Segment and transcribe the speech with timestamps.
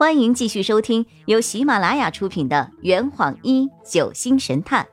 [0.00, 4.88] 欢迎继续收听由喜马拉雅出品的《圆谎一九星神探》，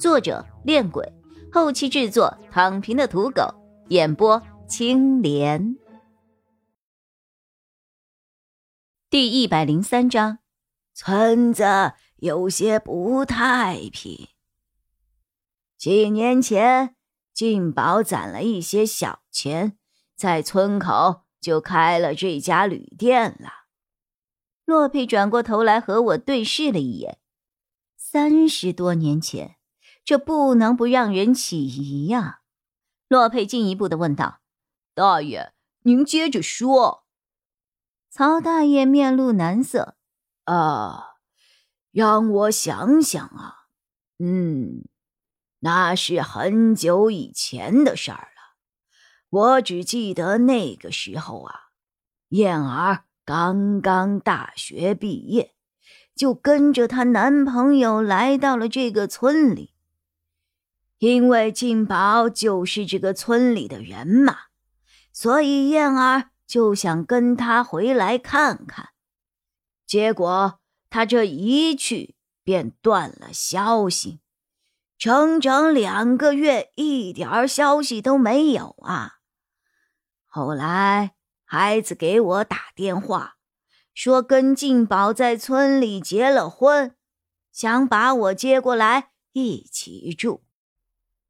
[0.00, 1.12] 作者：恋鬼，
[1.52, 3.54] 后期制作：躺平的土狗，
[3.86, 5.76] 演播：青莲。
[9.08, 10.40] 第一百零三章，
[10.92, 14.26] 村子有些不太平。
[15.76, 16.96] 几年前，
[17.32, 19.78] 金宝攒了一些小钱，
[20.16, 23.57] 在村口就开了这家旅店了。
[24.68, 27.16] 洛佩转过头来和我对视了一眼。
[27.96, 29.56] 三十多年前，
[30.04, 32.42] 这不能不让人起疑呀。
[33.08, 34.40] 洛佩进一步的问道
[34.92, 37.06] ：“大爷，您接着说。”
[38.12, 39.96] 曹大爷面露难色
[40.44, 41.14] ：“啊，
[41.90, 43.68] 让我想想啊，
[44.18, 44.86] 嗯，
[45.60, 48.58] 那是很久以前的事儿了。
[49.30, 51.54] 我只记得那个时候啊，
[52.28, 55.52] 燕儿。”刚刚大学毕业，
[56.16, 59.74] 就跟着她男朋友来到了这个村里。
[60.96, 64.34] 因为静宝就是这个村里的人嘛，
[65.12, 68.88] 所以燕儿就想跟他回来看看。
[69.86, 74.20] 结果他这一去，便断了消息，
[74.96, 79.18] 整整两个月，一点消息都没有啊。
[80.24, 81.17] 后来。
[81.50, 83.36] 孩子给我打电话，
[83.94, 86.94] 说跟静宝在村里结了婚，
[87.50, 90.42] 想把我接过来一起住。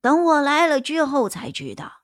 [0.01, 2.01] 等我来了之后才知道，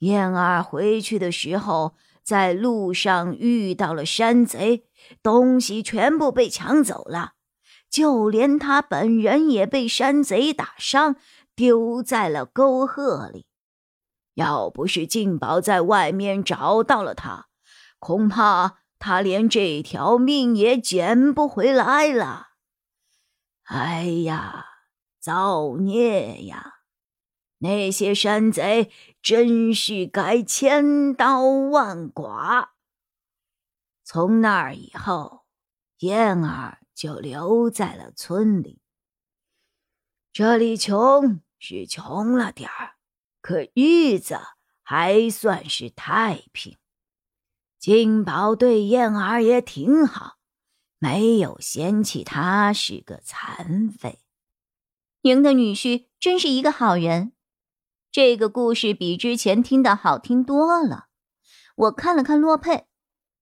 [0.00, 4.84] 燕儿回去的时候在路上遇到了山贼，
[5.22, 7.32] 东西全部被抢走了，
[7.88, 11.16] 就连他本人也被山贼打伤，
[11.54, 13.46] 丢在了沟壑里。
[14.40, 17.48] 要不是静宝在外面找到了他，
[17.98, 22.48] 恐怕他连这条命也捡不回来了。
[23.64, 24.64] 哎呀，
[25.20, 26.76] 造孽呀！
[27.58, 28.90] 那些山贼
[29.20, 32.70] 真是该千刀万剐。
[34.02, 35.44] 从那儿以后，
[35.98, 38.80] 燕儿就留在了村里。
[40.32, 42.94] 这里穷是穷了点儿。
[43.40, 44.38] 可日子
[44.82, 46.76] 还算是太平，
[47.78, 50.36] 金宝对燕儿也挺好，
[50.98, 54.20] 没有嫌弃她是个残废。
[55.22, 57.32] 您的女婿真是一个好人。
[58.12, 61.06] 这个故事比之前听的好听多了。
[61.76, 62.86] 我看了看洛佩，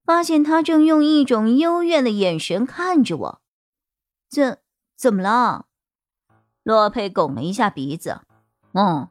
[0.05, 3.43] 发现他正用一种幽怨的眼神看着我。
[4.29, 4.61] 怎
[4.97, 5.67] 怎么了？
[6.63, 8.21] 洛佩拱了一下鼻子，
[8.73, 9.09] 嗯。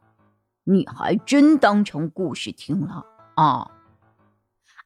[0.70, 3.06] 你还真当成故事听了
[3.36, 3.72] 啊！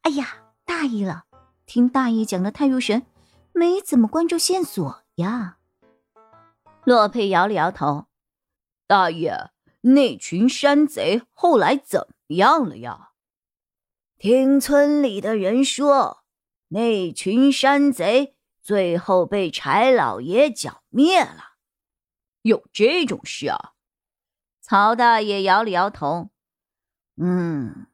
[0.03, 1.23] 哎呀，大意了，
[1.65, 3.07] 听大爷讲的太入神，
[3.51, 5.57] 没怎么关注线索呀。
[6.83, 8.05] 洛佩摇了摇头
[8.85, 9.49] ：“大爷，
[9.81, 13.09] 那群山贼后来怎么样了呀？”
[14.19, 16.23] 听村里的人说，
[16.67, 21.55] 那群山贼最后被柴老爷剿灭了。
[22.43, 23.71] 有这种事啊？
[24.71, 26.29] 曹大爷摇了摇头，
[27.17, 27.87] 嗯，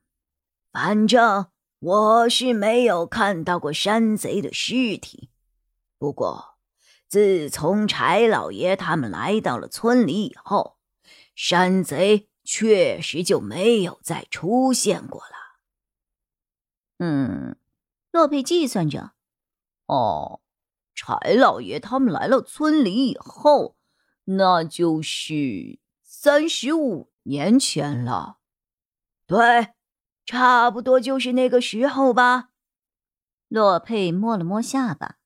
[0.71, 1.47] 反正
[1.79, 5.31] 我是没有看到过山贼的尸体。
[5.97, 6.59] 不过，
[7.07, 10.77] 自从柴老爷他们来到了村里以后，
[11.33, 15.57] 山贼确实就没有再出现过了。
[16.99, 17.57] 嗯，
[18.11, 19.13] 洛佩计算着，
[19.87, 20.41] 哦，
[20.93, 23.75] 柴老爷他们来了村里以后，
[24.25, 25.79] 那就是。
[26.19, 28.39] 三十五年前了，
[29.27, 29.75] 对，
[30.25, 32.49] 差不多就是那个时候吧。
[33.49, 35.17] 洛佩摸了摸下巴，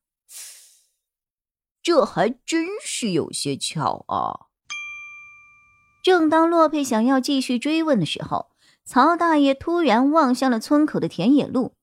[1.82, 4.52] 这还真是有些巧啊。
[6.04, 8.50] 正当洛佩想要继续追问的时候，
[8.84, 11.74] 曹大爷突然望向了村口的田野路，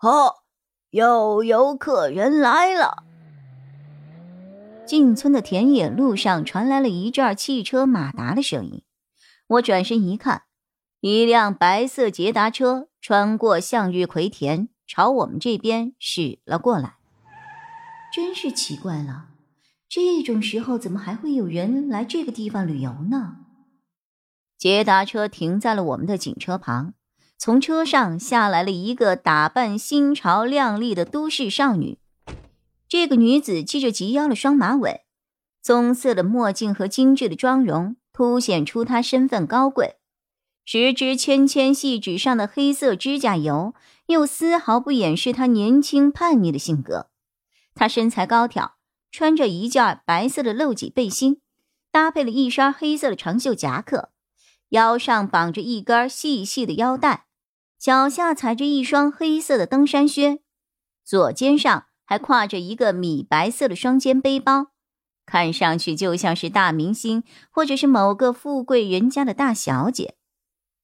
[0.00, 0.42] 哦，
[0.90, 3.05] 又有客人来了。
[4.86, 8.84] 进村的田野路上传来了一阵汽车马达的声音，
[9.48, 10.42] 我转身一看，
[11.00, 16.98] 一辆白色捷达车穿过向日葵田，朝我们这边驶了过来。
[18.14, 19.30] 真是奇怪了，
[19.88, 23.38] 这种时候怎么还会有人来这个地方旅游呢？
[24.56, 26.94] 捷达车停在了我们的警车旁，
[27.36, 31.98] 从车上下来了一个打扮新潮靓丽的都市少女。
[32.88, 35.04] 这个女子系着及腰的双马尾，
[35.60, 39.96] 棕色的墨镜和精致的妆容凸显出她身份高贵。
[40.64, 43.74] 十指纤纤细指上的黑色指甲油
[44.06, 47.08] 又丝毫不掩饰她年轻叛逆的性格。
[47.74, 48.76] 她身材高挑，
[49.10, 51.40] 穿着一件白色的露脊背心，
[51.90, 54.10] 搭配了一身黑色的长袖夹克，
[54.70, 57.26] 腰上绑着一根细细的腰带，
[57.78, 60.40] 脚下踩着一双黑色的登山靴，
[61.04, 64.68] 左肩上还挎着一个米白色的双肩背包，
[65.26, 70.16] 看上去就像是大明星或者是某个富贵人家的大小姐。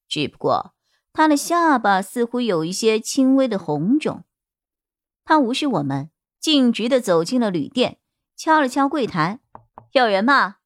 [0.07, 0.75] 只不过
[1.11, 4.23] 她的下巴似乎有一些轻微的红肿。
[5.25, 6.11] 她无视我们。
[6.39, 7.99] 径直的走进了旅店，
[8.35, 9.39] 敲了敲柜台
[9.93, 10.57] ：“有人吗？”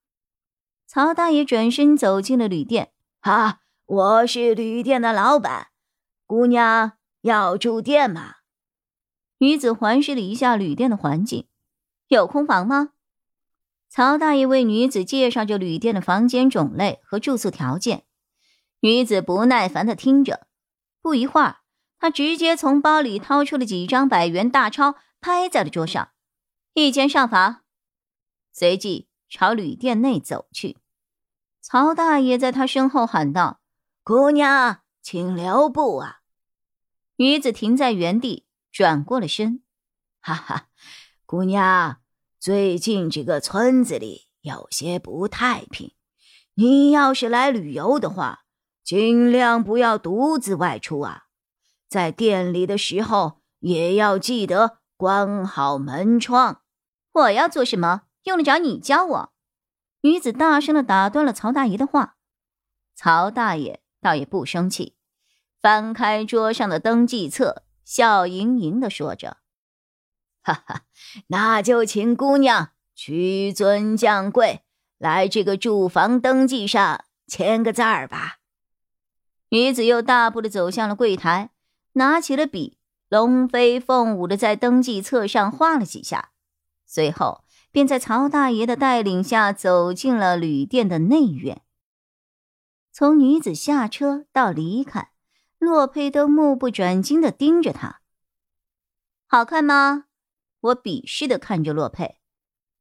[0.89, 5.67] 曹大爷转身走进了旅店：“啊，我是旅店的老板，
[6.25, 8.36] 姑娘要住店吗？”
[9.39, 11.47] 女子环视了一下旅店的环境
[12.07, 12.89] ：“有空房吗？”
[13.89, 18.05] 曹大爷为女子介绍着旅店的房间种类和住宿条件。
[18.81, 20.47] 女子不耐烦的听着，
[21.01, 21.57] 不一会儿，
[21.99, 24.95] 她直接从包里掏出了几张百元大钞。
[25.19, 26.09] 拍在了桌上，
[26.75, 27.63] 一间上房，
[28.53, 30.77] 随即朝旅店内走去。
[31.59, 33.59] 曹大爷在他身后喊道
[34.05, 36.19] ：“姑娘，请留步啊！”
[37.17, 38.45] 女子停在原地，
[38.77, 39.63] 转过了身。
[40.21, 40.67] 哈哈，
[41.25, 41.97] 姑娘，
[42.39, 45.95] 最近这个村子里有些不太平，
[46.53, 48.41] 你要是来旅游的话，
[48.83, 51.23] 尽量不要独自外出啊。
[51.89, 54.77] 在店里的时候，也要记得。
[54.95, 56.61] 关好门窗，
[57.13, 59.33] 我要做什么用得着你教我？
[60.01, 62.17] 女子大声的打断了曹大爷的话。
[62.95, 64.95] 曹大爷倒也不生气，
[65.59, 69.37] 翻开桌上的登记册，笑盈盈的说着
[70.43, 70.81] ：“哈哈，
[71.27, 74.65] 那就请姑娘屈尊降贵，
[74.97, 78.39] 来这个住房登记上签个字儿吧。”
[79.51, 81.51] 女子又大步的走向了柜台，
[81.93, 82.77] 拿起了笔。
[83.07, 86.31] 龙飞凤舞的在登记册上画了几下，
[86.85, 91.61] 随后便在曹大爷的带领下走进了旅店的内院。
[92.91, 95.11] 从女子下车到离开，
[95.59, 98.01] 洛佩都目不转睛的盯着他。
[99.27, 100.05] 好看吗？
[100.59, 102.17] 我鄙视的看着洛佩。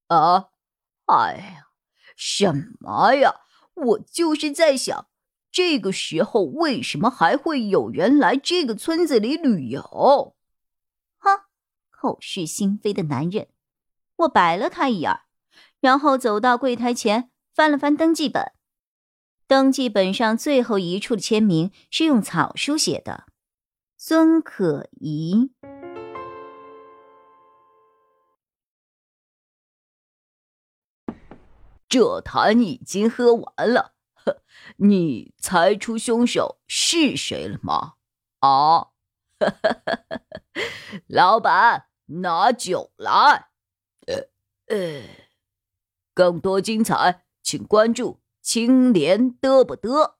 [0.08, 0.50] 啊，
[1.06, 1.68] 哎呀，
[2.16, 3.40] 什么呀？
[3.74, 5.08] 我就是在想。
[5.50, 10.36] 这个时候，为什么还会有人来这个村子里旅游？
[11.18, 11.40] 哼，
[11.90, 13.48] 口是心非的男人！
[14.16, 15.20] 我白了他一眼，
[15.80, 18.52] 然后走到柜台前，翻了翻登记本。
[19.48, 23.26] 登记本上最后一处的签名是用草书写的
[23.96, 25.52] ：“孙可怡。”
[31.88, 33.94] 这坛已经喝完了。
[34.14, 34.42] 呵
[34.78, 37.94] 你猜出凶手是谁了吗？
[38.40, 38.88] 啊，
[41.06, 43.50] 老板，拿酒来。
[44.08, 44.28] 呃
[44.66, 45.02] 呃，
[46.12, 50.15] 更多精彩，请关注青莲得不得。